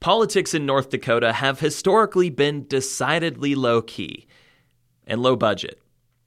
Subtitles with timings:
[0.00, 4.26] Politics in North Dakota have historically been decidedly low key
[5.06, 5.78] and low budget.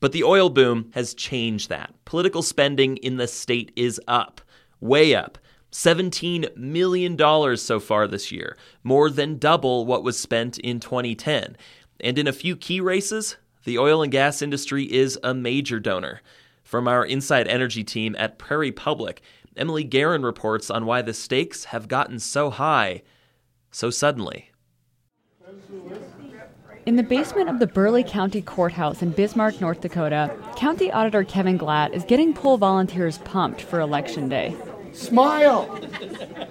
[0.00, 1.92] But the oil boom has changed that.
[2.06, 4.40] Political spending in the state is up,
[4.80, 5.36] way up.
[5.70, 11.54] $17 million so far this year, more than double what was spent in 2010.
[12.00, 16.22] And in a few key races, the oil and gas industry is a major donor.
[16.62, 19.20] From our Inside Energy team at Prairie Public,
[19.58, 23.02] Emily Guerin reports on why the stakes have gotten so high
[23.70, 24.50] so suddenly.
[26.86, 31.58] In the basement of the Burleigh County Courthouse in Bismarck, North Dakota, County Auditor Kevin
[31.58, 34.56] Glatt is getting poll volunteers pumped for Election Day.
[34.92, 35.78] Smile.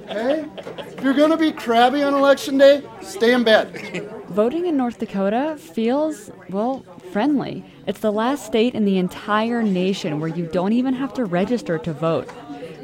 [0.10, 0.46] Okay?
[0.78, 4.10] If you're going to be crabby on election day, stay in bed.
[4.30, 7.66] Voting in North Dakota feels, well, friendly.
[7.88, 11.78] It's the last state in the entire nation where you don't even have to register
[11.80, 12.30] to vote.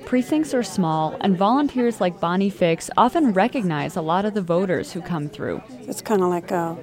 [0.05, 4.91] Precincts are small, and volunteers like Bonnie Fix often recognize a lot of the voters
[4.91, 5.61] who come through.
[5.81, 6.77] It's kind of like a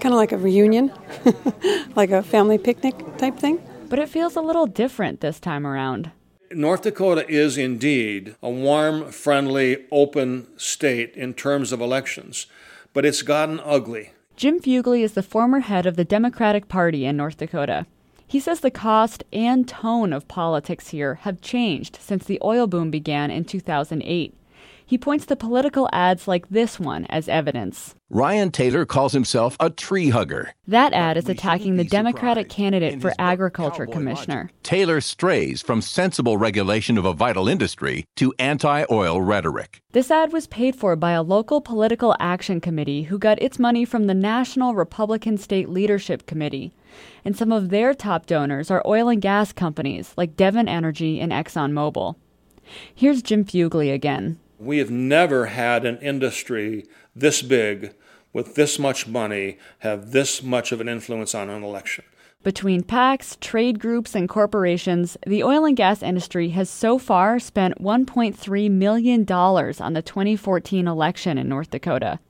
[0.00, 0.92] kind of like a reunion,
[1.96, 3.60] like a family picnic type thing.
[3.88, 6.10] But it feels a little different this time around.
[6.50, 12.46] North Dakota is indeed a warm, friendly, open state in terms of elections,
[12.92, 14.10] but it's gotten ugly.
[14.34, 17.86] Jim Fuglie is the former head of the Democratic Party in North Dakota.
[18.32, 22.90] He says the cost and tone of politics here have changed since the oil boom
[22.90, 24.32] began in 2008.
[24.84, 27.94] He points to political ads like this one as evidence.
[28.10, 30.52] Ryan Taylor calls himself a tree hugger.
[30.66, 34.50] That ad is attacking the Democratic candidate for agriculture commissioner.
[34.62, 39.80] Taylor strays from sensible regulation of a vital industry to anti oil rhetoric.
[39.92, 43.86] This ad was paid for by a local political action committee who got its money
[43.86, 46.74] from the National Republican State Leadership Committee.
[47.24, 51.32] And some of their top donors are oil and gas companies like Devon Energy and
[51.32, 52.16] ExxonMobil.
[52.94, 54.38] Here's Jim Fuglie again.
[54.62, 57.94] We have never had an industry this big
[58.32, 62.04] with this much money have this much of an influence on an election.
[62.44, 67.82] Between PACs, trade groups, and corporations, the oil and gas industry has so far spent
[67.82, 72.20] $1.3 million on the 2014 election in North Dakota.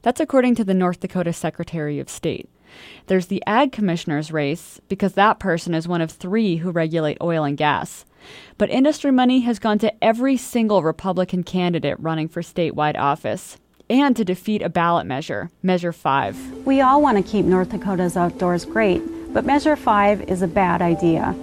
[0.00, 2.48] That's according to the North Dakota Secretary of State.
[3.06, 7.44] There's the Ag Commissioner's race, because that person is one of three who regulate oil
[7.44, 8.06] and gas.
[8.58, 13.58] But industry money has gone to every single Republican candidate running for statewide office
[13.90, 16.66] and to defeat a ballot measure, Measure 5.
[16.66, 20.80] We all want to keep North Dakota's outdoors great, but Measure 5 is a bad
[20.80, 21.34] idea.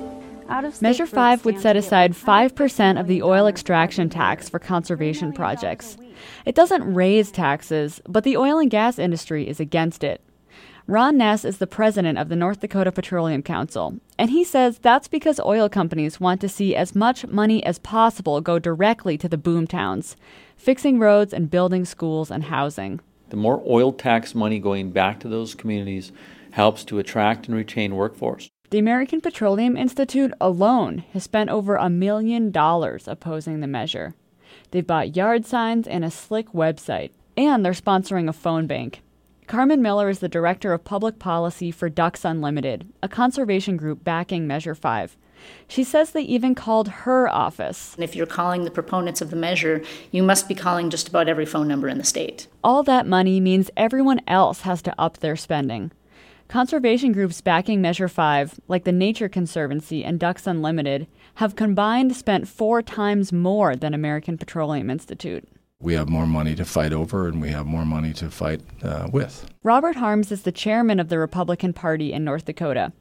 [0.81, 5.95] Measure 5 would set aside 5% of the oil extraction tax for conservation projects.
[6.45, 10.21] It doesn't raise taxes, but the oil and gas industry is against it.
[10.89, 15.07] Ron Ness is the president of the North Dakota Petroleum Council, and he says that's
[15.07, 19.37] because oil companies want to see as much money as possible go directly to the
[19.37, 20.15] boom towns,
[20.57, 23.01] fixing roads and building schools and housing.
[23.29, 26.11] The more oil tax money going back to those communities
[26.49, 28.49] helps to attract and retain workforce.
[28.71, 34.15] The American Petroleum Institute alone has spent over a million dollars opposing the measure.
[34.71, 39.03] They've bought yard signs and a slick website, and they're sponsoring a phone bank.
[39.49, 44.45] Carmen Miller is the director of public policy for Ducks Unlimited, a conservation group backing
[44.45, 45.17] Measure 5.
[45.67, 47.95] She says they even called her office.
[47.97, 51.47] If you're calling the proponents of the measure, you must be calling just about every
[51.47, 52.45] phone number in the state.
[52.63, 55.91] All that money means everyone else has to up their spending.
[56.47, 62.47] Conservation groups backing Measure 5, like the Nature Conservancy and Ducks Unlimited, have combined spent
[62.47, 65.47] four times more than American Petroleum Institute
[65.81, 69.07] we have more money to fight over and we have more money to fight uh,
[69.13, 69.49] with.
[69.63, 72.91] Robert Harms is the chairman of the Republican Party in North Dakota.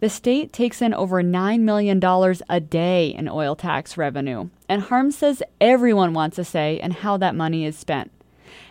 [0.00, 2.02] The state takes in over $9 million
[2.48, 7.16] a day in oil tax revenue, and Harms says everyone wants a say in how
[7.18, 8.10] that money is spent.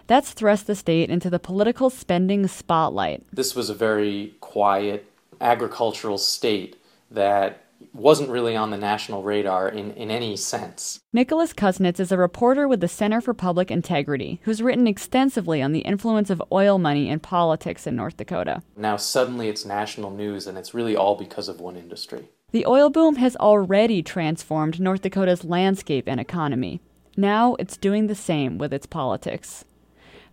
[0.07, 3.23] That's thrust the state into the political spending spotlight.
[3.31, 5.05] This was a very quiet
[5.39, 6.77] agricultural state
[7.09, 7.63] that
[7.93, 10.99] wasn't really on the national radar in, in any sense.
[11.13, 15.71] Nicholas Kusnetz is a reporter with the Center for Public Integrity who's written extensively on
[15.71, 18.61] the influence of oil money in politics in North Dakota.
[18.75, 22.29] Now, suddenly it's national news, and it's really all because of one industry.
[22.51, 26.81] The oil boom has already transformed North Dakota's landscape and economy.
[27.15, 29.65] Now it's doing the same with its politics.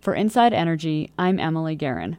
[0.01, 2.19] For Inside Energy, I'm Emily Guerin.